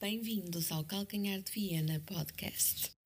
[0.00, 2.96] Bem-vindos ao Calcanhar de Viena Podcast.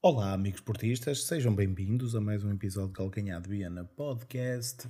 [0.00, 4.88] Olá, amigos portistas, sejam bem-vindos a mais um episódio de Calcanhar de Viena Podcast.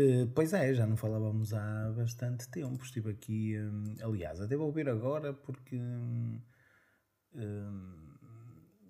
[0.00, 2.82] Uh, pois é, já não falávamos há bastante tempo.
[2.82, 6.40] Estive aqui, um, aliás, até vou ouvir agora porque um,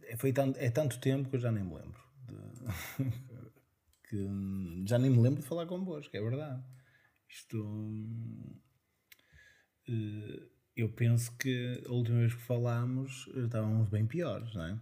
[0.03, 2.01] é, foi tanto, é tanto tempo que eu já nem me lembro.
[2.27, 2.37] De,
[4.09, 4.29] que,
[4.87, 6.63] já nem me lembro de falar convosco, é verdade.
[7.29, 7.59] Isto.
[9.89, 14.81] Uh, eu penso que a última vez que falámos estávamos bem piores, não é?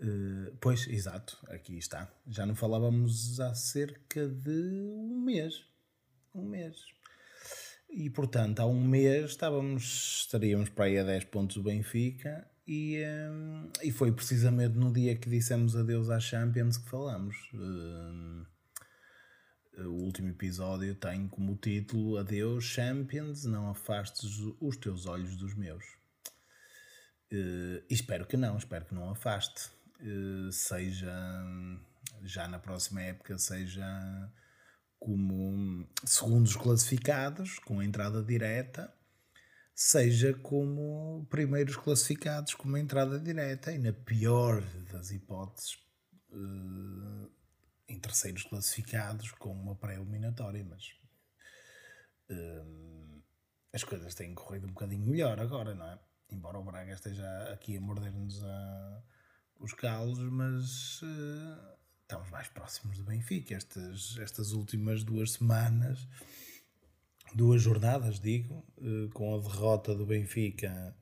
[0.00, 2.12] Uh, pois, exato, aqui está.
[2.26, 5.64] Já não falávamos há cerca de um mês.
[6.34, 6.76] Um mês.
[7.90, 13.02] E portanto, há um mês estávamos, estaríamos para aí a 10 pontos do Benfica e,
[13.30, 17.34] um, eh, e foi precisamente no dia que dissemos adeus à Champions que falamos.
[17.54, 18.46] Uh,
[19.78, 25.84] o último episódio tem como título Adeus Champions, não afastes os teus olhos dos meus.
[27.32, 29.70] Uh, espero que não, espero que não afaste.
[30.00, 31.12] Eh, seja
[32.22, 33.84] já na próxima época, seja
[34.98, 38.92] como segundos classificados, com entrada direta,
[39.74, 45.78] seja como primeiros classificados, com uma entrada direta, e na pior das hipóteses,
[46.32, 47.28] eh,
[47.88, 50.92] em terceiros classificados, com uma pré-eliminatória, mas
[52.30, 52.64] eh,
[53.72, 55.98] as coisas têm corrido um bocadinho melhor agora, não é?
[56.30, 59.02] Embora o Braga esteja aqui a morder-nos a
[59.58, 63.54] os calos, mas uh, estamos mais próximos do Benfica.
[63.54, 66.08] Estas, estas últimas duas semanas,
[67.34, 70.96] duas jornadas, digo, uh, com a derrota do Benfica,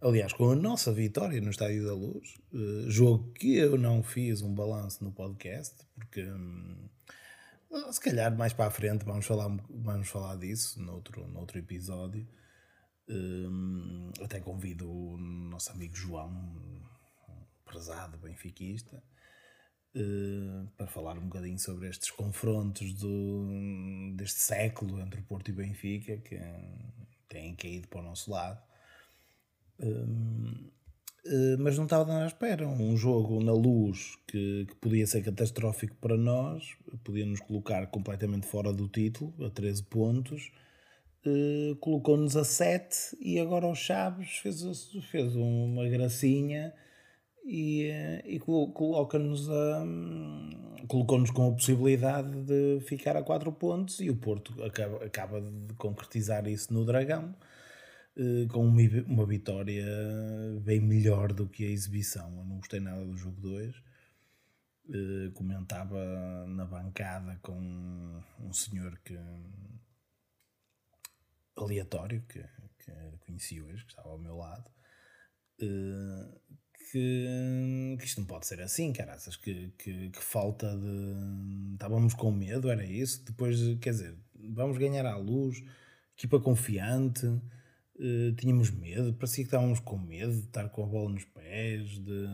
[0.00, 4.42] aliás, com a nossa vitória no Estádio da Luz, uh, jogo que eu não fiz
[4.42, 6.22] um balanço no podcast, porque.
[6.22, 6.88] Um,
[7.92, 12.26] se calhar mais para a frente vamos falar, vamos falar disso noutro, noutro episódio.
[13.08, 16.30] Um, até convido o nosso amigo João,
[17.68, 19.02] prezado benfiquista,
[19.94, 26.16] uh, para falar um bocadinho sobre estes confrontos do, deste século entre Porto e Benfica,
[26.16, 26.40] que
[27.28, 28.60] têm caído para o nosso lado.
[29.80, 30.78] Uh,
[31.58, 32.66] mas não estava à espera.
[32.66, 36.74] Um jogo na luz que, que, podia ser catastrófico para nós,
[37.04, 40.50] podia nos colocar completamente fora do título, a 13 pontos.
[41.26, 44.62] Uh, colocou-nos a 7 e agora o Chaves fez,
[45.10, 46.72] fez uma gracinha
[47.48, 49.84] e, eh, e coloca-nos a
[50.86, 55.74] colocou-nos com a possibilidade de ficar a 4 pontos e o Porto acaba, acaba de
[55.74, 57.34] concretizar isso no Dragão
[58.16, 59.84] eh, com uma, uma vitória
[60.62, 62.30] bem melhor do que a exibição.
[62.36, 63.74] Eu não gostei nada do jogo 2.
[64.90, 69.18] Eh, comentava na bancada com um senhor que
[71.56, 72.40] aleatório que,
[72.78, 72.92] que
[73.26, 74.70] conheci hoje, que estava ao meu lado,
[76.90, 81.72] que, que isto não pode ser assim, caraças, que, que, que, falta de.
[81.74, 83.24] Estávamos com medo, era isso.
[83.24, 84.16] Depois, quer dizer,
[84.50, 85.62] vamos ganhar à luz,
[86.16, 91.10] equipa confiante, uh, tínhamos medo, parecia que estávamos com medo de estar com a bola
[91.10, 92.26] nos pés, de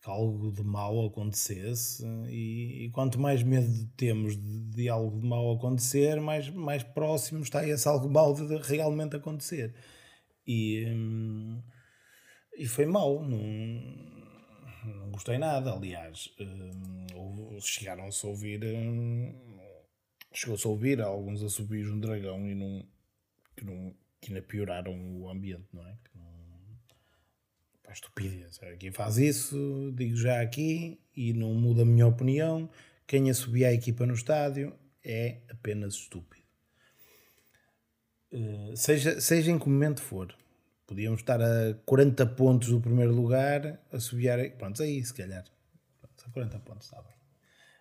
[0.00, 2.04] que algo de mal acontecesse.
[2.28, 7.42] E, e quanto mais medo temos de, de, algo de mal acontecer, mais, mais próximo
[7.42, 9.74] está esse algo mal de realmente acontecer.
[10.46, 10.84] E.
[10.88, 11.62] Hum,
[12.56, 13.38] e foi mau, não,
[14.84, 15.72] não gostei nada.
[15.72, 18.64] Aliás, um, chegaram-se a ouvir.
[18.64, 19.52] Um,
[20.34, 22.82] Chegou-se a ouvir alguns assobios no dragão e não,
[23.54, 25.92] que, não, que ainda pioraram o ambiente, não é?
[26.02, 26.24] Que não,
[27.82, 28.58] pá, estupidez.
[28.78, 32.70] Quem faz isso, digo já aqui, e não muda a minha opinião.
[33.06, 34.74] Quem assobia a equipa no estádio
[35.04, 36.42] é apenas estúpido.
[38.32, 40.34] Uh, seja, seja em que momento for.
[40.92, 44.38] Podíamos estar a 40 pontos do primeiro lugar, a subiar.
[44.58, 45.42] Pronto, aí se calhar.
[45.98, 47.14] Pronto, a 40 pontos está bem.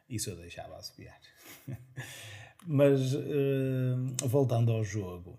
[0.08, 1.12] Isso eu deixava a subir.
[2.66, 5.38] Mas uh, voltando ao jogo,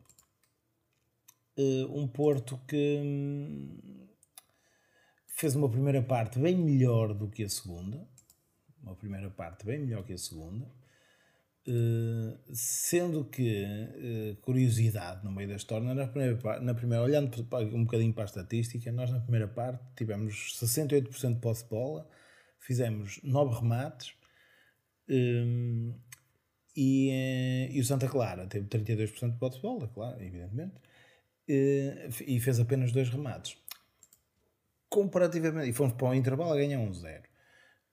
[1.56, 4.06] uh, um Porto que um,
[5.28, 8.06] fez uma primeira parte bem melhor do que a segunda.
[8.82, 10.70] Uma primeira parte bem melhor que a segunda
[11.64, 17.30] Uh, sendo que, uh, curiosidade no meio da história, na primeira, na primeira, olhando
[17.72, 22.08] um bocadinho para a estatística, nós na primeira parte tivemos 68% de posse de bola,
[22.58, 24.12] fizemos 9 remates,
[25.08, 25.94] um,
[26.76, 30.74] E, eh, e o Santa Clara teve 32% de posse de bola, claro, evidentemente,
[31.48, 33.56] eh, e fez apenas dois remates.
[34.88, 37.24] Comparativamente, e fomos para o intervalo a ganhar um zero.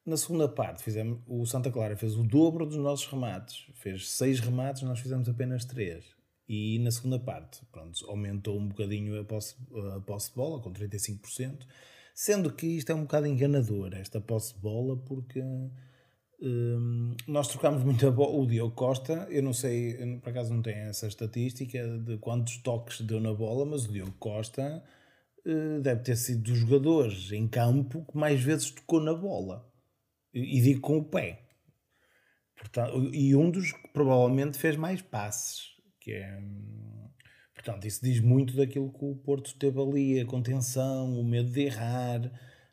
[0.10, 3.68] Na segunda parte, fizemos, o Santa Clara fez o dobro dos nossos remates.
[3.76, 6.04] Fez seis remates, nós fizemos apenas três.
[6.48, 9.56] E na segunda parte, pronto, aumentou um bocadinho a posse,
[9.96, 11.60] a posse de bola, com 35%,
[12.16, 15.44] sendo que isto é um bocado enganador, esta posse de bola, porque
[16.42, 18.36] hum, nós trocámos a bola.
[18.36, 22.58] O Diogo Costa, eu não sei, eu, por acaso não tenho essa estatística de quantos
[22.64, 24.84] toques deu na bola, mas o Diogo Costa
[25.46, 29.69] uh, deve ter sido dos jogadores em campo que mais vezes tocou na bola.
[30.34, 31.46] E, digo com o pé.
[32.56, 35.70] Portanto, e um dos que provavelmente fez mais passes
[36.10, 36.42] que é.
[37.54, 41.62] Portanto, isso diz muito daquilo que o Porto teve ali, a contenção, o medo de
[41.62, 42.26] errar,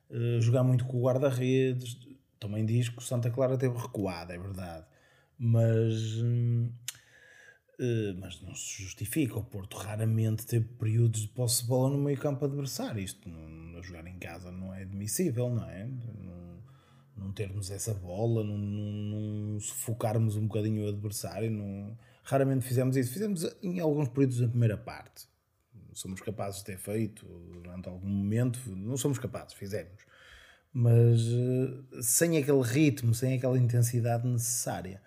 [0.09, 1.99] uh, jogar muito com o guarda-redes.
[2.39, 4.87] Também diz que o Santa Clara teve recuado, é verdade.
[5.37, 6.73] Mas, uh,
[8.21, 9.39] mas não se justifica.
[9.39, 13.03] O Porto raramente teve períodos de posse de bola no meio campo adversário.
[13.03, 15.85] Isto, não, jogar em casa, não é admissível, não é?
[15.85, 16.46] Não,
[17.17, 19.21] não termos essa bola, não, não,
[19.53, 21.97] não sufocarmos um bocadinho o adversário, não
[22.27, 23.13] Raramente fizemos isso.
[23.13, 25.29] Fizemos em alguns períodos da primeira parte.
[25.93, 28.59] Somos capazes de ter feito durante algum momento.
[28.69, 30.05] Não somos capazes, fizemos.
[30.73, 35.01] Mas uh, sem aquele ritmo, sem aquela intensidade necessária.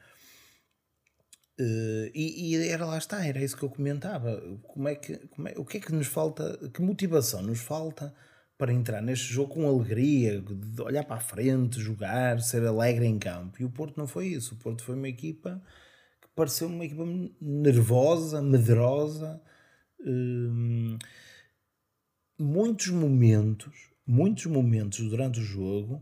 [1.60, 4.42] Uh, e, e, era lá está, era isso que eu comentava.
[4.64, 8.16] Como é que, como é, o que é que nos falta, que motivação nos falta
[8.60, 13.18] para entrar neste jogo com alegria, de olhar para a frente, jogar, ser alegre em
[13.18, 13.60] campo.
[13.60, 14.54] E o Porto não foi isso.
[14.54, 15.60] O Porto foi uma equipa
[16.40, 17.06] pareceu uma equipa
[17.42, 19.42] nervosa, medrosa.
[20.00, 20.98] Hum,
[22.40, 26.02] muitos momentos, muitos momentos durante o jogo,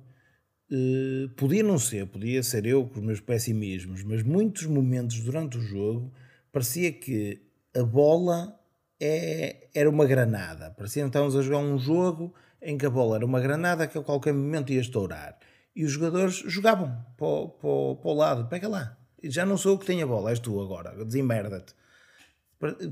[0.71, 5.57] uh, podia não ser, podia ser eu com os meus pessimismos, mas muitos momentos durante
[5.57, 6.13] o jogo
[6.51, 7.42] parecia que
[7.75, 8.60] a bola
[9.00, 10.69] é, era uma granada.
[10.69, 13.98] Parecia que estávamos a jogar um jogo em que a bola era uma granada que
[13.98, 15.38] a qualquer momento ia estourar.
[15.75, 19.77] E os jogadores jogavam para, para, para o lado, pega lá, já não sou eu
[19.77, 21.74] que tenho a bola, és tu agora, desemmerda-te.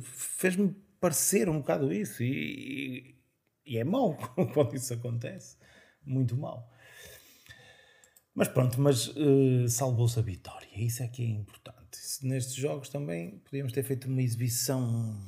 [0.02, 3.16] Fez-me parecer um bocado isso e,
[3.66, 4.16] e, é mau
[4.54, 5.58] quando isso acontece.
[6.06, 6.72] Muito mau.
[8.34, 10.68] Mas pronto, mas uh, salvou-se a vitória.
[10.76, 12.00] Isso é que é importante.
[12.22, 15.20] Nestes jogos também podíamos ter feito uma exibição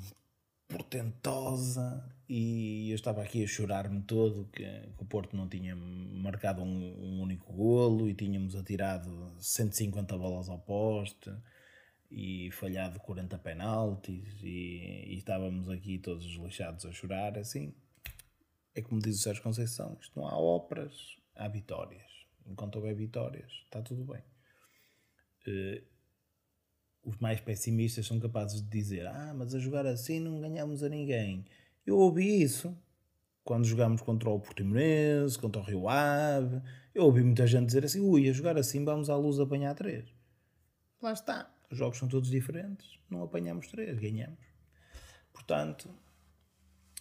[0.68, 6.62] portentosa e eu estava aqui a chorar-me todo que, que, o Porto não tinha marcado
[6.62, 11.32] um, um, único golo e tínhamos atirado 150 bolas ao poste
[12.12, 17.74] e falhado 40 penaltis e, e estávamos aqui todos lixados a chorar assim.
[18.76, 22.12] É como diz o Sérgio Conceição isto não há óperas, há vitórias.
[22.46, 24.22] Enquanto houver vitórias está tudo bem.
[25.48, 25.82] Uh,
[27.06, 30.90] os mais pessimistas são capazes de dizer ah, mas a jogar assim não ganhamos a
[30.90, 31.46] ninguém
[31.88, 32.78] eu ouvi isso
[33.46, 36.62] quando jogámos contra o Portimonense, contra o Rio Ave.
[36.94, 40.06] Eu ouvi muita gente dizer assim: ui, a jogar assim vamos à luz apanhar três.
[41.02, 41.50] Lá está.
[41.72, 43.00] Os jogos são todos diferentes.
[43.10, 44.40] Não apanhamos três, ganhamos.
[45.32, 45.90] Portanto,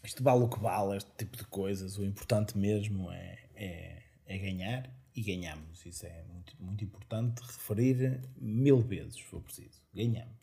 [0.05, 1.99] isto vale o que vale, este tipo de coisas.
[1.99, 5.85] O importante mesmo é, é, é ganhar e ganhamos.
[5.85, 9.83] Isso é muito, muito importante referir mil vezes, se for preciso.
[9.93, 10.37] Ganhamos.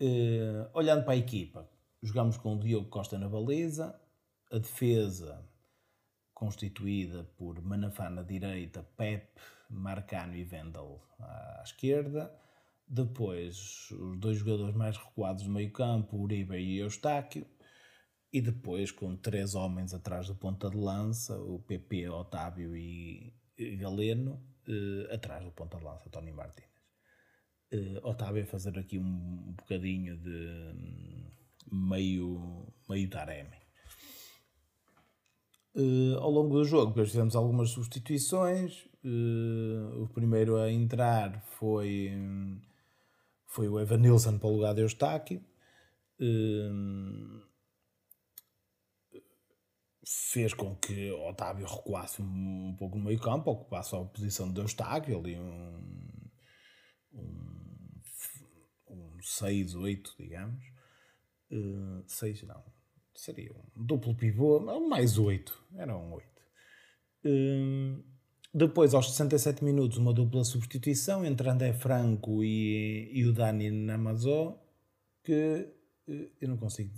[0.00, 1.70] Uh, olhando para a equipa,
[2.04, 3.98] Jogamos com o Diogo Costa na baliza,
[4.52, 5.42] a defesa
[6.34, 12.30] constituída por Manafá na direita, Pep, Marcano e Vendel à esquerda.
[12.86, 17.46] Depois, os dois jogadores mais recuados do meio campo, Uribe e Eustáquio.
[18.30, 23.32] E depois, com três homens atrás do ponta de lança, o PP, Otávio e
[23.78, 26.70] Galeno, eh, atrás do ponta de lança, Tony Martínez.
[27.72, 31.32] Eh, Otávio a fazer aqui um bocadinho de
[31.70, 33.64] meio, meio Taremi.
[35.76, 38.86] Uh, ao longo do jogo, depois fizemos algumas substituições.
[39.04, 42.12] Uh, o primeiro a entrar foi,
[43.46, 45.44] foi o Evan Nilsson para o lugar de Eustáquio.
[46.20, 47.42] Uh,
[50.06, 54.60] fez com que Otávio recuasse um, um, pouco no meio campo, ocupasse a posição de
[54.60, 56.30] Eustáquio, ali um,
[57.14, 58.02] um,
[58.90, 60.73] um 6-8, digamos.
[62.06, 62.64] 6 uh, não.
[63.14, 65.66] Seria um duplo pivô, mais 8.
[65.76, 66.28] Era um 8.
[67.24, 68.04] Uh,
[68.52, 74.60] depois, aos 67 minutos, uma dupla substituição entre André Franco e, e o Dani Namazó,
[75.22, 75.68] que
[76.08, 76.92] uh, eu não consigo.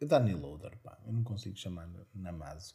[0.00, 2.74] Dani Loader, pá, eu não consigo chamar Namazo.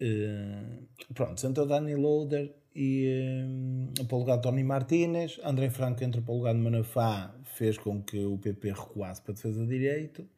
[0.00, 5.40] Uh, pronto, sentou Dani Loader e um, para o lugar de Tony Martínez.
[5.42, 9.32] André Franco entra para o lugar de Manafá, fez com que o PP recuasse para
[9.32, 10.28] a defesa de direito.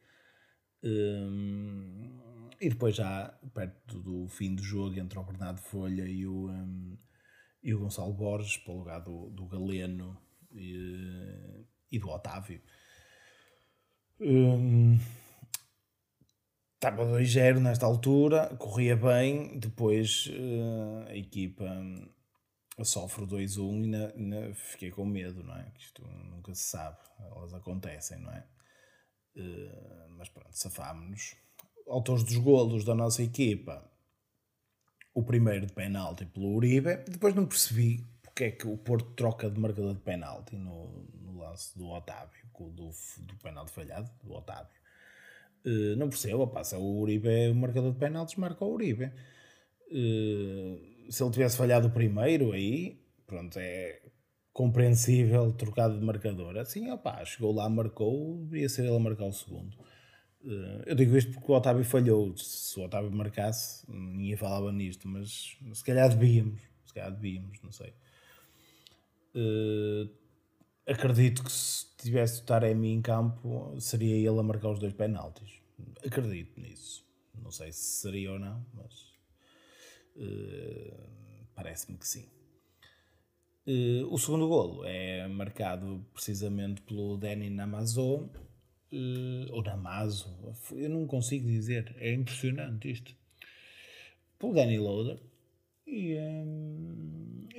[0.83, 2.19] Um,
[2.59, 6.97] e depois, já perto do fim do jogo, entre o Bernardo Folha e o, um,
[7.63, 10.17] e o Gonçalo Borges, para o lugar do, do Galeno
[10.51, 12.61] e, e do Otávio.
[14.19, 14.97] Um,
[16.81, 21.63] estava 2-0 nesta altura, corria bem, depois uh, a equipa
[22.83, 23.83] sofre 2-1
[24.15, 25.69] e na, fiquei com medo, não é?
[25.75, 28.43] Que isto nunca se sabe, elas acontecem, não é?
[29.35, 31.35] Uh, mas pronto, safámos-nos.
[31.87, 33.87] Autores dos golos da nossa equipa,
[35.13, 39.51] o primeiro de penalti pelo Uribe, depois não percebi porque é que o Porto troca
[39.51, 44.80] de marcador de penalti no, no lance do Otávio, do, do penalti falhado, do Otávio.
[45.65, 49.11] Uh, não percebo, passa o Uribe é o marcador de penaltis, marca o Uribe.
[49.91, 54.01] Uh, se ele tivesse falhado o primeiro, aí, pronto, é
[54.53, 56.57] compreensível trocado de marcador.
[56.57, 59.75] Assim, opá, chegou lá, marcou, deveria ser ele a marcar o segundo.
[60.43, 62.35] Uh, eu digo isto porque o Otávio falhou.
[62.37, 66.61] Se o Otávio marcasse, ninguém falava nisto, mas se calhar devíamos.
[66.85, 67.93] Se calhar devíamos, não sei.
[70.87, 75.61] Acredito que se tivesse o Taremi em campo, seria ele a marcar os dois penaltis.
[76.05, 77.05] Acredito nisso.
[77.41, 79.13] Não sei se seria ou não, mas
[80.15, 82.27] uh, parece-me que sim.
[83.65, 88.29] Uh, o segundo golo é marcado precisamente pelo Danny Namazo,
[88.91, 90.35] uh, ou Namazo,
[90.71, 93.15] eu não consigo dizer, é impressionante isto.
[94.39, 95.19] Pelo Danny Loader,
[95.85, 96.70] e, um,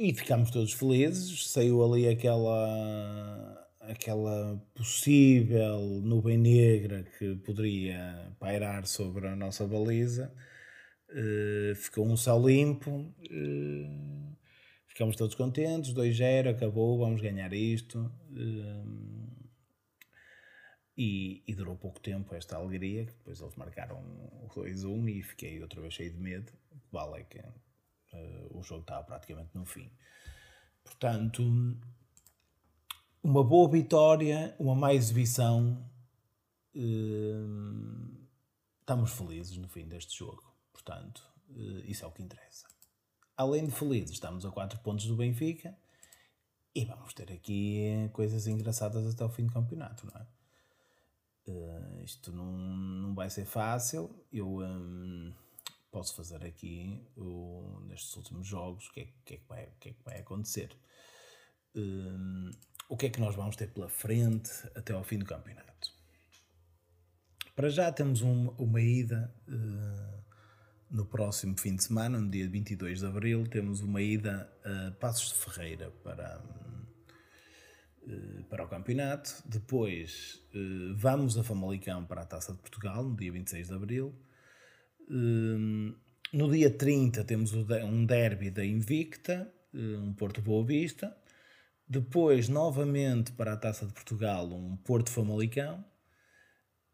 [0.02, 1.48] e ficámos todos felizes.
[1.48, 10.34] Saiu ali aquela, aquela possível nuvem negra que poderia pairar sobre a nossa baliza.
[11.08, 13.14] Uh, ficou um céu limpo.
[13.30, 14.36] Uh,
[14.88, 15.94] ficamos todos contentes.
[15.94, 18.00] 2-0, acabou, vamos ganhar isto.
[18.32, 19.22] Uh,
[20.96, 23.98] e, e, durou pouco tempo esta alegria, que depois eles marcaram
[24.42, 26.52] o 2-1 e fiquei outra vez cheio de medo.
[26.90, 27.38] Vale que
[28.12, 29.90] Uh, o jogo estava praticamente no fim.
[30.84, 31.42] Portanto,
[33.22, 35.78] uma boa vitória, uma má exibição.
[36.74, 38.26] Uh,
[38.80, 40.42] estamos felizes no fim deste jogo.
[40.72, 42.66] Portanto, uh, isso é o que interessa.
[43.36, 45.76] Além de felizes, estamos a 4 pontos do Benfica
[46.74, 50.26] e vamos ter aqui coisas engraçadas até o fim do campeonato, não é?
[51.48, 54.14] Uh, isto não, não vai ser fácil.
[54.32, 54.58] Eu.
[54.58, 55.32] Um,
[55.92, 59.88] posso fazer aqui o, nestes últimos jogos, o que, é, que, é que, vai, que
[59.90, 60.74] é que vai acontecer.
[61.76, 62.50] Um,
[62.88, 65.92] o que é que nós vamos ter pela frente até ao fim do campeonato?
[67.54, 70.24] Para já temos um, uma ida uh,
[70.90, 75.28] no próximo fim de semana, no dia 22 de Abril, temos uma ida a Passos
[75.28, 76.42] de Ferreira para,
[78.02, 79.42] uh, para o campeonato.
[79.44, 80.42] Depois
[80.96, 84.14] vamos a Famalicão para a Taça de Portugal, no dia 26 de Abril.
[85.10, 85.94] Hum,
[86.32, 91.16] no dia 30 temos um derby da Invicta, hum, um Porto Boa Vista.
[91.86, 95.84] Depois, novamente, para a Taça de Portugal, um Porto Famalicão.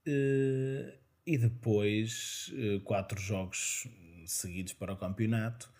[0.06, 0.92] Hum,
[1.26, 2.50] e depois,
[2.84, 3.86] quatro jogos
[4.26, 5.70] seguidos para o campeonato.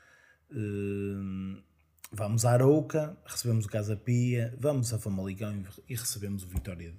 [2.13, 6.95] Vamos a Arouca, recebemos o Casa Pia, vamos a Famalicão e recebemos o Vitória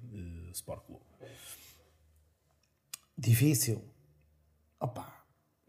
[0.52, 1.06] Sport Clube.
[3.16, 3.84] Difícil?
[4.80, 5.19] Opa,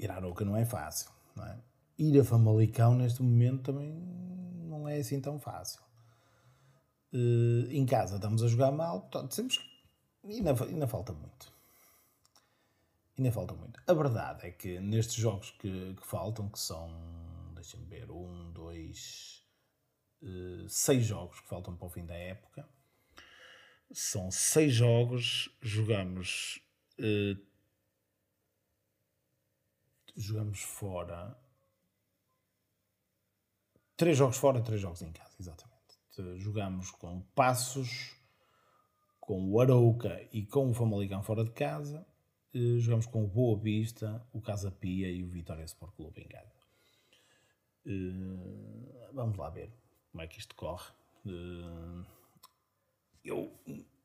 [0.00, 1.58] ir à Arouca não é fácil, não é?
[1.98, 3.92] Ir a Famalicão neste momento também
[4.66, 5.80] não é assim tão fácil.
[7.12, 9.68] Uh, em casa estamos a jogar mal, portanto, temos que...
[10.24, 11.52] ainda, ainda falta muito.
[13.18, 13.82] Ainda falta muito.
[13.86, 16.88] A verdade é que nestes jogos que, que faltam, que são,
[17.54, 19.44] deixem-me ver, um, dois,
[20.22, 22.66] uh, seis jogos que faltam para o fim da época,
[23.92, 26.62] são seis jogos, jogamos
[26.98, 27.49] uh,
[30.20, 31.36] jogamos fora.
[33.96, 35.70] Três jogos fora, três jogos em casa, exatamente.
[36.36, 38.14] Jogamos com Passos,
[39.18, 42.06] com o Arouca e com o Famalicão fora de casa.
[42.52, 46.52] Jogamos com o Boa Vista, o Casa Pia e o Vitória Sport Clube em casa.
[49.12, 49.72] Vamos lá ver
[50.10, 50.92] como é que isto corre.
[53.24, 53.52] Eu,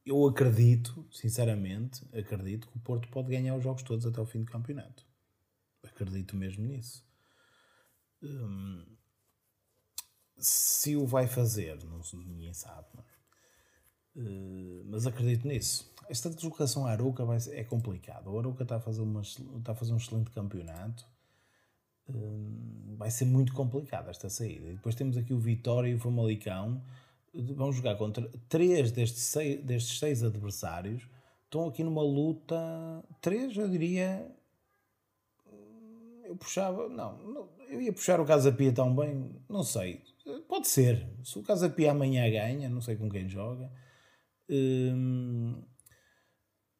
[0.05, 4.43] eu acredito, sinceramente, acredito que o Porto pode ganhar os jogos todos até o fim
[4.43, 5.05] do campeonato
[5.95, 7.03] acredito mesmo nisso.
[8.21, 8.85] Hum,
[10.37, 13.15] se o vai fazer, não, ninguém sabe, não é?
[14.17, 15.91] Uh, mas acredito nisso.
[16.07, 18.27] Esta deslocação à Aruca vai, é complicado.
[18.27, 21.05] O Aruca está a, fazer uma, está a fazer um excelente campeonato.
[22.09, 24.67] hum, vai ser muito complicado esta saída.
[24.69, 26.81] E depois temos aqui o Vitória e o Famalicão.
[27.33, 31.07] Vão jogar contra três destes seis, destes seis adversários.
[31.45, 32.55] Estão aqui numa luta.
[33.21, 34.33] Três, eu diria.
[36.25, 36.89] Eu puxava.
[36.89, 39.35] Não, eu ia puxar o Casa Pia tão bem.
[39.49, 40.01] Não sei.
[40.47, 41.07] Pode ser.
[41.23, 43.71] Se o Casa Pia amanhã ganha, não sei com quem joga.
[44.49, 45.61] Hum,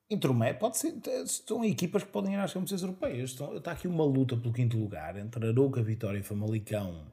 [0.10, 0.94] Intromete, pode ser.
[1.26, 3.32] São equipas que podem ir às competições europeias.
[3.32, 7.12] Estão, está aqui uma luta pelo quinto lugar entre Arouca, Vitória e Famalicão.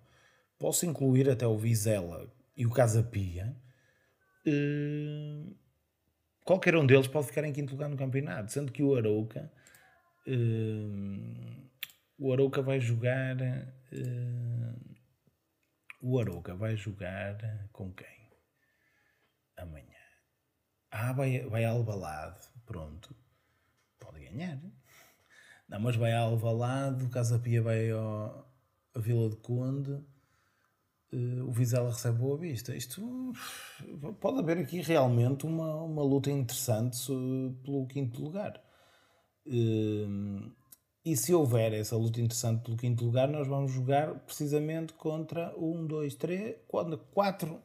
[0.59, 3.57] Posso incluir até o Vizela e o Casa Pia.
[4.47, 5.55] Uh,
[6.45, 9.51] qualquer um deles pode ficar em quinto lugar no campeonato, sendo que o Arouca.
[10.27, 11.62] Uh,
[12.23, 13.37] o Arouca vai jogar.
[13.93, 14.93] Uh,
[16.00, 18.31] o Arouca vai jogar com quem?
[19.57, 19.87] Amanhã.
[20.91, 23.14] Ah, vai, vai Albalade pronto,
[23.99, 24.61] pode ganhar.
[25.69, 28.47] Não, mas vai a Alvalade, o Casa Pia vai ao,
[28.95, 29.93] a Vila de Conde,
[31.12, 32.75] uh, o Vizela recebe Boa Vista.
[32.75, 33.33] Isto
[34.21, 36.99] pode haver aqui realmente uma, uma luta interessante
[37.62, 38.62] pelo quinto lugar.
[39.47, 40.50] Uh,
[41.04, 45.85] e se houver essa luta interessante pelo quinto lugar, nós vamos jogar precisamente contra um,
[45.87, 46.56] dois, três,
[47.12, 47.61] quatro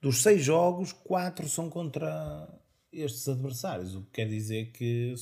[0.00, 2.48] dos seis jogos, quatro são contra
[2.92, 5.14] estes adversários, o que quer dizer que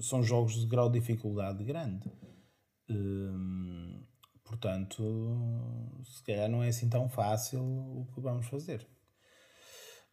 [0.00, 2.10] são jogos de grau de dificuldade grande.
[2.88, 4.02] Hum,
[4.44, 5.02] portanto,
[6.04, 8.86] se calhar não é assim tão fácil o que vamos fazer.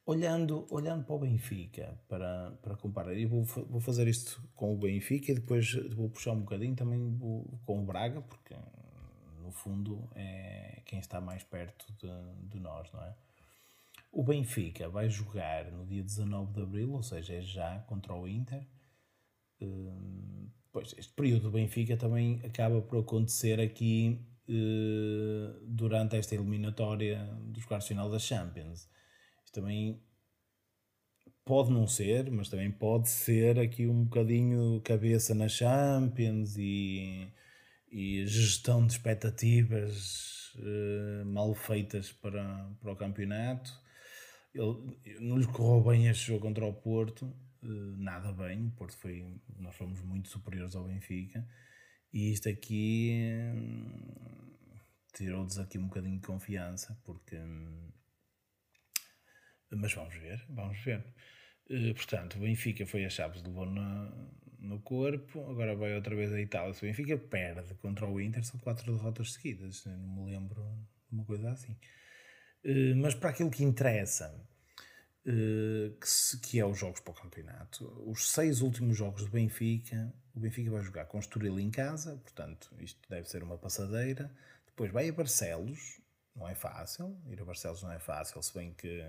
[0.09, 4.75] Olhando, olhando para o Benfica, para, para comparar, eu vou, vou fazer isto com o
[4.75, 7.15] Benfica e depois vou puxar um bocadinho também
[7.63, 8.55] com o Braga, porque
[9.43, 13.13] no fundo é quem está mais perto de, de nós, não é?
[14.11, 18.27] O Benfica vai jogar no dia 19 de abril, ou seja, é já contra o
[18.27, 18.65] Inter.
[19.61, 27.23] Hum, pois, este período do Benfica também acaba por acontecer aqui uh, durante esta eliminatória
[27.43, 28.89] dos quartos final da Champions.
[29.49, 29.99] Isto também
[31.43, 37.33] pode não ser, mas também pode ser aqui um bocadinho cabeça na Champions e,
[37.91, 43.73] e gestão de expectativas uh, mal feitas para, para o campeonato.
[44.53, 47.25] Ele, não lhe correu bem este jogo contra o Porto,
[47.63, 48.67] eh, nada bem.
[48.67, 51.47] O Porto foi, nós fomos muito superiores ao Benfica.
[52.13, 54.51] E isto aqui hum,
[55.13, 57.35] tirou-nos aqui um bocadinho de confiança, porque.
[57.35, 57.98] Hum,
[59.71, 61.03] mas vamos ver, vamos ver.
[61.69, 64.11] Eh, portanto, o Benfica foi a Chaves, levou na,
[64.59, 66.73] no corpo, agora vai outra vez a Itália.
[66.73, 69.85] Se o Benfica perde contra o Inter, são quatro derrotas seguidas.
[69.85, 70.61] Eu não me lembro
[71.09, 71.75] de uma coisa assim.
[72.63, 74.33] Eh, mas para aquilo que interessa,
[75.25, 75.91] eh,
[76.41, 80.71] que, é os jogos para o campeonato, os seis últimos jogos do Benfica, o Benfica
[80.71, 84.31] vai jogar com o Estoril em casa, portanto, isto deve ser uma passadeira.
[84.65, 85.98] Depois vai a Barcelos,
[86.39, 89.03] não é fácil, ir a Barcelos não é fácil, se bem que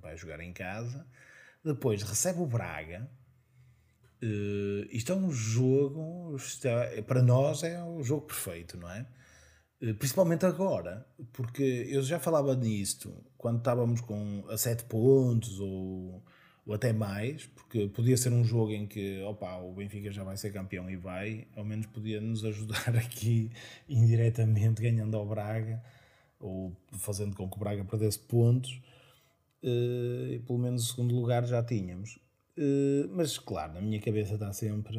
[0.00, 1.06] vai jogar em casa.
[1.64, 3.08] Depois recebe o Braga.
[4.22, 9.06] Uh, isto é um jogo, é, para nós é o jogo perfeito, não é?
[9.80, 16.22] Eh, principalmente agora, porque eu já falava nisto quando estávamos com a 7 pontos ou,
[16.64, 20.36] ou, até mais, porque podia ser um jogo em que opa, o Benfica já vai
[20.36, 23.50] ser campeão e vai, ao menos podia nos ajudar aqui
[23.88, 25.82] indiretamente ganhando ao Braga
[26.42, 28.80] ou fazendo com que o Braga perdesse pontos.
[29.62, 32.18] Uh, pelo menos o segundo lugar já tínhamos.
[32.58, 34.98] Uh, mas claro, na minha cabeça está sempre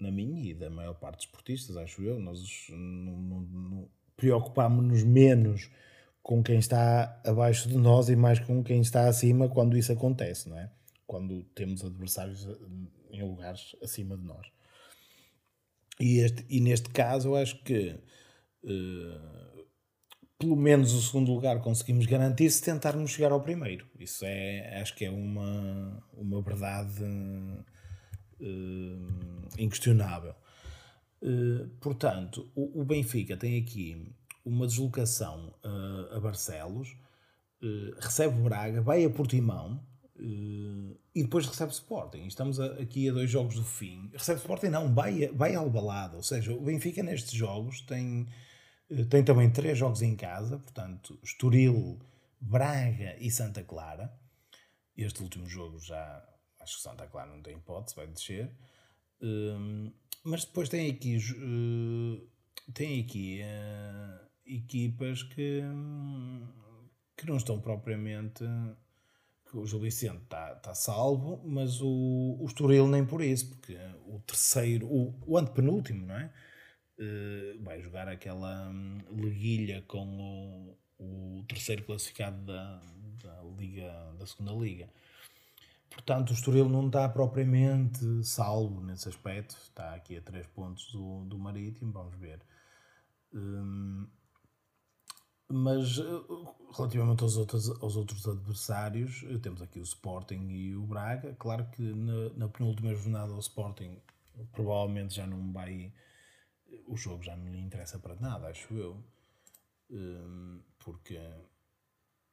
[0.00, 2.40] na minha e da maior parte dos esportistas, acho eu, nós
[4.16, 5.70] preocupámos-nos menos
[6.20, 10.48] com quem está abaixo de nós e mais com quem está acima quando isso acontece,
[10.48, 10.70] não é?
[11.06, 12.56] Quando temos adversários eh,
[13.12, 14.46] em lugares acima de nós.
[15.98, 17.98] E, este, e neste caso, eu acho que
[18.64, 19.57] uh,
[20.38, 23.86] pelo menos o segundo lugar conseguimos garantir se tentarmos chegar ao primeiro.
[23.98, 27.02] Isso é, acho que é uma, uma verdade
[28.40, 29.06] uh,
[29.58, 30.34] inquestionável.
[31.20, 36.96] Uh, portanto, o, o, Benfica tem aqui uma deslocação uh, a Barcelos,
[37.98, 39.84] recebe Braga, vai a Portimão
[40.16, 42.24] e depois recebe Sporting.
[42.26, 44.08] Estamos a, aqui a dois jogos do fim.
[44.12, 46.16] Recebe Sporting, não, vai, vai ao balada.
[46.16, 48.28] Ou seja, o Benfica nestes jogos tem
[49.10, 51.98] tem também três jogos em casa, portanto, Estoril,
[52.40, 54.12] Braga e Santa Clara.
[54.96, 56.26] Este último jogo já
[56.60, 58.50] acho que Santa Clara não tem hipótese, vai descer.
[59.20, 59.92] Um,
[60.24, 62.28] mas depois tem aqui, uh,
[62.72, 65.62] tem aqui uh, equipas que,
[67.16, 68.44] que não estão propriamente.
[69.52, 74.20] O Gil Vicente está, está salvo, mas o, o Estoril nem por isso, porque o
[74.20, 76.30] terceiro, o, o antepenúltimo, não é?
[76.98, 82.80] Uh, vai jogar aquela um, liguilha com o, o terceiro classificado da,
[83.22, 84.88] da, Liga, da segunda Liga.
[85.90, 89.56] Portanto, o Estoril não está propriamente salvo nesse aspecto.
[89.62, 92.40] Está aqui a 3 pontos do, do Marítimo, vamos ver.
[93.32, 94.06] Um,
[95.50, 95.98] mas
[96.76, 101.34] relativamente aos outros, aos outros adversários, temos aqui o Sporting e o Braga.
[101.38, 103.96] Claro que na, na penúltima jornada o Sporting
[104.52, 105.92] provavelmente já não vai.
[106.86, 109.02] O jogo já não lhe interessa para nada, acho eu.
[109.90, 111.18] Um, porque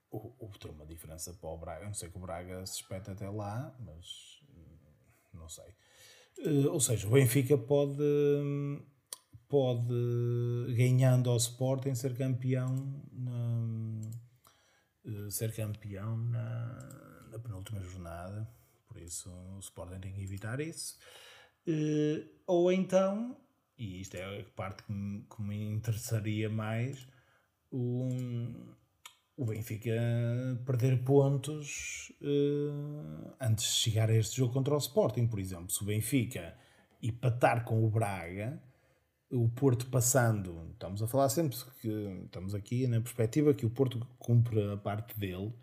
[0.09, 1.85] houve uma diferença para o Braga.
[1.85, 4.77] não sei que o Braga se espeta até lá, mas hum,
[5.33, 5.73] não sei.
[6.39, 8.03] Uh, ou seja, o Benfica pode,
[9.47, 12.75] pode ganhando ao Sporting, ser campeão
[13.11, 14.01] na,
[15.05, 18.49] uh, ser campeão na, na penúltima jornada.
[18.87, 20.97] Por isso o Sporting tem que evitar isso.
[21.67, 23.37] Uh, ou então,
[23.77, 27.07] e isto é a parte que me, que me interessaria mais,
[27.71, 28.73] um,
[29.37, 29.91] o Benfica
[30.65, 35.69] perder pontos uh, antes de chegar a este jogo contra o Sporting, por exemplo.
[35.71, 36.57] Se o Benfica
[37.01, 38.61] empatar com o Braga,
[39.29, 41.89] o Porto passando, estamos a falar sempre que
[42.25, 45.53] estamos aqui na perspectiva que o Porto cumpre a parte dele.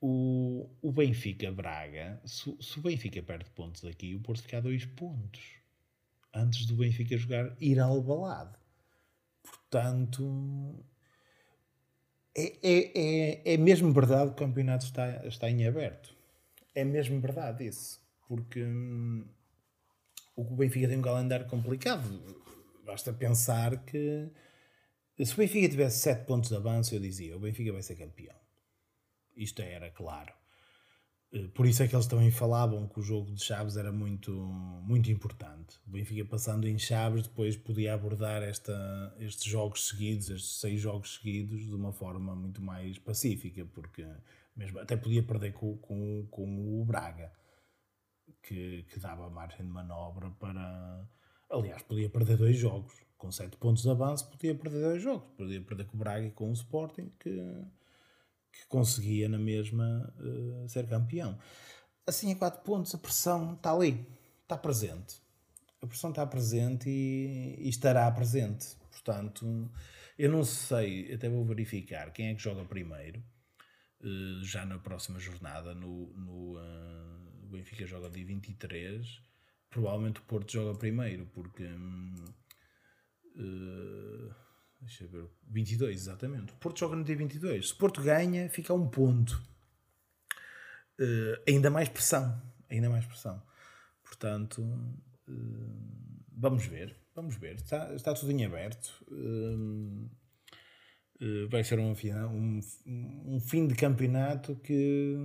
[0.00, 4.60] O, o Benfica Braga, se, se o Benfica perde pontos aqui, o Porto fica a
[4.60, 5.57] dois pontos
[6.38, 8.58] antes do Benfica jogar ir ao balado.
[9.42, 10.84] Portanto,
[12.36, 16.14] é, é, é, é mesmo verdade que o campeonato está, está em aberto.
[16.74, 18.00] É mesmo verdade isso.
[18.28, 19.26] Porque hum,
[20.36, 22.04] o Benfica tem um calendário complicado.
[22.84, 24.30] Basta pensar que
[25.18, 28.36] se o Benfica tivesse 7 pontos de avanço, eu dizia: o Benfica vai ser campeão.
[29.36, 30.32] Isto era claro.
[31.32, 34.32] Eh, por isso é que eles também falavam que o jogo de Chaves era muito,
[34.32, 35.78] muito importante.
[35.86, 41.16] O Benfica passando em Chaves depois podia abordar esta, estes jogos seguidos, estes seis jogos
[41.16, 44.06] seguidos, de uma forma muito mais pacífica, porque
[44.56, 47.32] mesmo até podia perder com, com, com o Braga,
[48.42, 51.06] que, que dava margem de manobra para.
[51.50, 52.94] Aliás, podia perder dois jogos.
[53.16, 55.28] Com sete pontos de avanço, podia perder dois jogos.
[55.36, 57.30] Podia perder com o Braga e com o Sporting, que
[58.58, 61.38] que conseguia na mesma uh, ser campeão.
[62.06, 64.06] Assim, a 4 pontos, a pressão está ali,
[64.42, 65.20] está presente.
[65.80, 68.76] A pressão está presente e, e, estará presente.
[68.90, 69.70] Portanto,
[70.18, 73.22] eu não sei, até vou verificar quem é que joga primeiro,
[74.00, 75.74] uh, já na próxima jornada.
[75.74, 79.06] No, no uh, Benfica joga dia 23.
[79.70, 81.64] Provavelmente o Porto joga primeiro, porque.
[83.36, 84.47] Uh,
[84.80, 85.28] Deixa eu ver.
[85.48, 86.52] 22, exatamente.
[86.52, 87.68] O Porto joga no dia 22.
[87.68, 89.42] Se o Porto ganha, fica a um ponto.
[91.00, 92.40] Uh, ainda mais pressão.
[92.70, 93.42] Ainda mais pressão.
[94.02, 96.96] Portanto, uh, vamos ver.
[97.14, 97.56] Vamos ver.
[97.56, 99.04] Está, está tudo em aberto.
[99.10, 100.08] Uh,
[101.50, 102.60] vai ser um, um,
[103.26, 105.16] um fim de campeonato que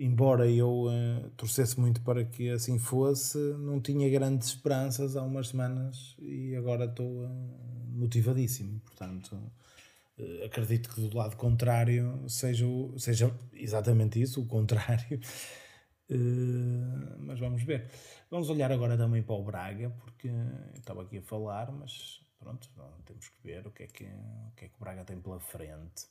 [0.00, 5.48] embora eu uh, torcesse muito para que assim fosse, não tinha grandes esperanças há umas
[5.48, 7.28] semanas e agora estou uh,
[7.90, 8.80] motivadíssimo.
[8.80, 9.36] Portanto,
[10.18, 12.64] uh, acredito que do lado contrário seja,
[12.96, 15.20] seja exatamente isso, o contrário.
[17.20, 17.90] mas vamos ver.
[18.30, 20.30] Vamos olhar agora também para o Braga, porque
[20.74, 22.70] estava aqui a falar, mas pronto,
[23.04, 25.38] temos que ver o que é que, o, que, é que o Braga tem pela
[25.38, 26.06] frente.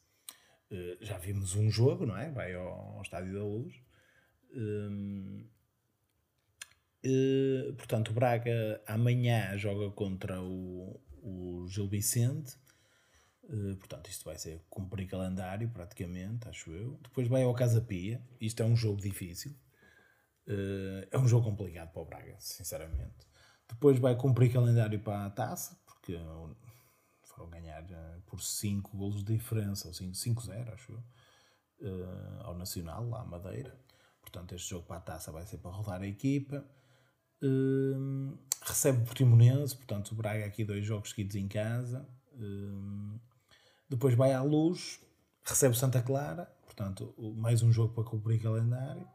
[0.72, 2.30] Uh, já vimos um jogo, não é?
[2.30, 3.74] Vai ao, ao Estádio da Luz.
[4.54, 5.48] Um,
[7.06, 12.56] uh, portanto, o Braga amanhã joga contra o, o Gil Vicente.
[13.44, 17.00] Uh, portanto, isto vai ser cumprir calendário, praticamente, acho eu.
[17.02, 18.22] Depois vai ao Casa Pia.
[18.40, 19.52] Isto é um jogo difícil.
[20.48, 23.28] Uh, é um jogo complicado para o Braga, sinceramente.
[23.68, 26.16] Depois vai cumprir calendário para a taça, porque
[27.40, 33.08] foram ganhar uh, por 5 golos de diferença, ou 5-0, acho eu, uh, ao Nacional,
[33.08, 33.80] lá à Madeira.
[34.22, 36.66] Portanto, este jogo para a taça vai ser para rodar a equipa.
[37.42, 42.06] Uh, recebe o Portimonense, portanto, o Braga aqui dois jogos seguidos em casa.
[43.90, 45.00] depois vai à luz,
[45.44, 49.08] recebe Santa Clara, portanto, mais um jogo para cumprir calendário.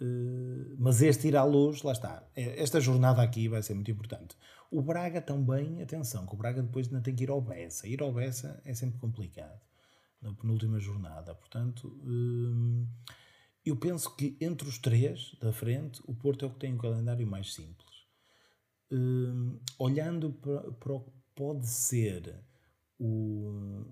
[0.00, 2.26] Uh, mas este ir à luz, lá está.
[2.34, 4.36] É, esta jornada aqui vai ser muito importante.
[4.70, 7.86] O Braga também, atenção, que o Braga depois ainda tem que ir ao Bessa.
[7.86, 9.60] Ir ao Bessa é sempre complicado
[10.20, 11.34] na penúltima jornada.
[11.34, 12.88] Portanto, uh,
[13.64, 16.78] eu penso que entre os três da frente, o Porto é o que tem um
[16.78, 17.94] calendário mais simples.
[18.92, 22.42] Uh, olhando para, para o que pode ser
[22.98, 23.84] o,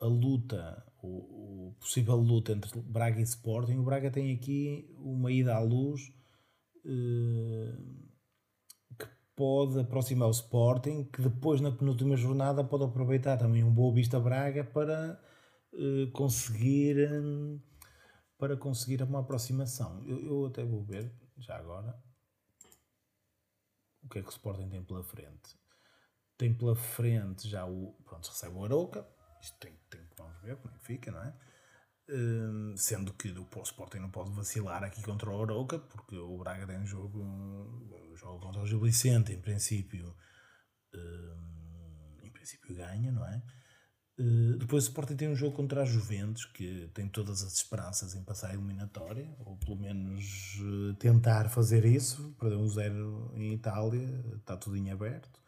[0.00, 5.30] a luta, o, o, possível luta entre Braga e Sporting, o Braga tem aqui uma
[5.30, 6.12] ida à luz
[6.84, 8.10] uh,
[8.98, 13.94] que pode aproximar o Sporting, que depois na penúltima jornada pode aproveitar também um Boa
[13.94, 15.20] Vista Braga para
[15.72, 17.60] uh, conseguir um,
[18.40, 20.02] para conseguir uma aproximação.
[20.06, 21.94] Eu, eu, até vou ver já agora
[24.02, 25.58] o que é que o Sporting tem pela frente.
[26.38, 27.92] Tem pela frente já o.
[28.02, 29.06] Pronto, recebe o Arouca.
[29.40, 31.34] Isto tem, tem vamos ver como é que fica, não é?
[32.08, 36.66] Uh, sendo que o Sporting não pode vacilar aqui contra o Arouca, porque o Braga
[36.66, 40.16] tem um jogo, um jogo contra o Gil Vicente, em princípio,
[40.94, 43.42] uh, em princípio ganha, não é?
[44.18, 48.14] Uh, depois o Sporting tem um jogo contra a Juventus, que tem todas as esperanças
[48.14, 53.54] em passar a eliminatória, ou pelo menos eh, tentar fazer isso, perder um zero em
[53.54, 55.40] Itália, está tudo em aberto.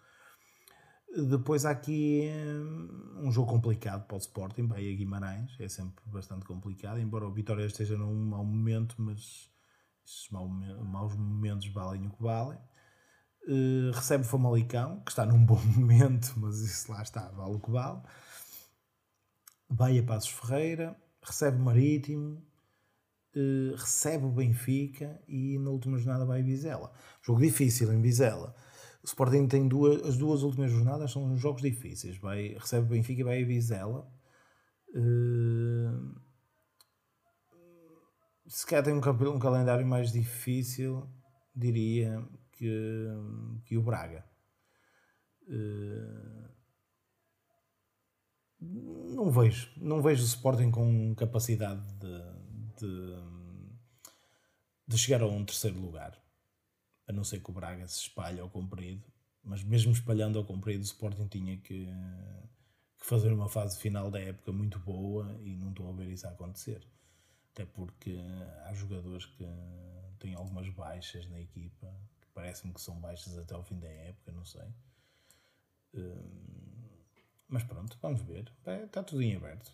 [1.15, 2.31] Depois há aqui
[3.19, 7.67] um jogo complicado para o Sporting, Bahia Guimarães, é sempre bastante complicado, embora o Vitória
[7.67, 9.51] esteja num mau momento, mas
[10.07, 12.59] esses maus momentos valem o que valem.
[13.47, 17.61] Uh, recebe o Famalicão, que está num bom momento, mas isso lá está, vale o
[17.61, 18.01] que vale.
[19.69, 22.43] Vai a Passos Ferreira, recebe o Marítimo,
[23.37, 26.91] uh, recebe o Benfica e na última jornada vai a Vizela.
[27.21, 28.55] Jogo difícil em Vizela.
[29.03, 32.17] O Sporting tem duas, as duas últimas jornadas são jogos difíceis.
[32.19, 34.09] Vai, recebe o Benfica e vai a Vizela.
[34.91, 36.21] Uh,
[38.47, 41.09] se calhar tem um, um, calendário mais difícil,
[41.55, 43.09] diria que,
[43.65, 44.25] que o Braga.
[45.49, 46.49] Uh,
[48.61, 52.23] não vejo, não vejo o Sporting com capacidade de,
[52.79, 53.17] de,
[54.87, 56.22] de chegar a um terceiro lugar
[57.07, 59.05] a não ser que o Braga se espalhe ao comprido,
[59.43, 61.87] mas mesmo espalhando ao comprido, o Sporting tinha que,
[62.99, 66.27] que fazer uma fase final da época muito boa e não estou a ver isso
[66.27, 66.87] a acontecer.
[67.53, 68.19] Até porque
[68.65, 69.45] há jogadores que
[70.19, 74.33] têm algumas baixas na equipa, que parece-me que são baixas até ao fim da época,
[74.33, 74.69] não sei.
[75.95, 76.63] Hum,
[77.49, 78.51] mas pronto, vamos ver.
[78.87, 79.71] Está tudo em aberto.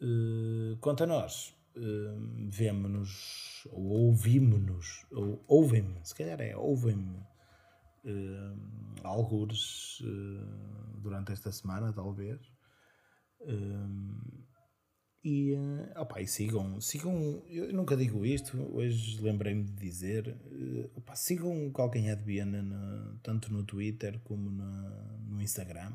[0.00, 7.16] Hum, quanto a nós, hum, vemo-nos, ou ouvimos-nos, ou ouvem-me, se calhar é ouvem-me,
[8.04, 8.56] uh,
[9.02, 12.40] algures uh, durante esta semana, talvez.
[13.40, 14.50] Uh,
[15.22, 20.90] e, uh, opa, e sigam, sigam, eu nunca digo isto, hoje lembrei-me de dizer, uh,
[20.94, 25.92] opa, sigam o Calcanhar de Viena no, tanto no Twitter como na, no Instagram.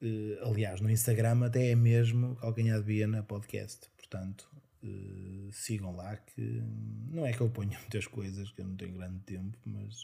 [0.00, 3.91] Uh, aliás, no Instagram até é mesmo Calcanhar de Viena Podcast.
[4.12, 4.46] Portanto,
[4.84, 6.62] uh, sigam lá que
[7.08, 10.02] não é que eu ponha muitas coisas, que eu não tenho grande tempo, mas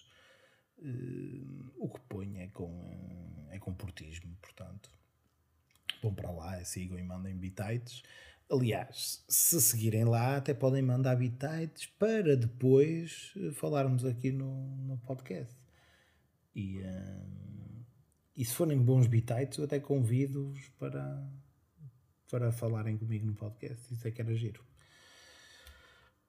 [0.78, 4.90] uh, o que ponho é com, uh, é com portismo, portanto.
[6.02, 8.02] Vão para lá, sigam e mandem bitites.
[8.50, 15.54] Aliás, se seguirem lá, até podem mandar bitites para depois falarmos aqui no, no podcast.
[16.54, 16.80] E,
[18.36, 21.28] e se forem bons bitites, eu até convido-vos para,
[22.30, 23.92] para falarem comigo no podcast.
[23.92, 24.62] Isso é que era giro.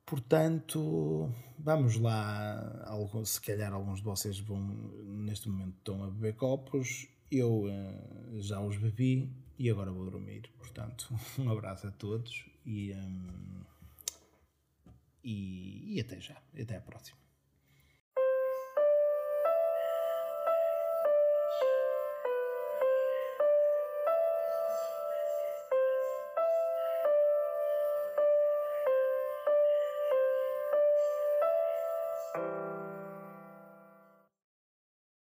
[0.06, 2.84] Portanto, vamos lá.
[3.26, 4.60] se calhar alguns de vocês vão,
[5.06, 7.08] neste momento, estão a beber copos.
[7.30, 10.50] Eu uh, já os bebi e agora vou dormir.
[10.58, 13.64] Portanto, um abraço a todos e, um,
[15.24, 16.42] e, e até já.
[16.60, 17.19] Até a próxima.